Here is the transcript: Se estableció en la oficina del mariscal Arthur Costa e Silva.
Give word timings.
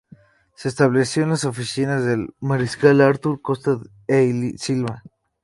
Se 0.55 0.67
estableció 0.67 1.21
en 1.21 1.29
la 1.29 1.35
oficina 1.45 1.99
del 2.01 2.33
mariscal 2.39 3.01
Arthur 3.01 3.39
Costa 3.39 3.79
e 4.07 4.53
Silva. 4.57 5.03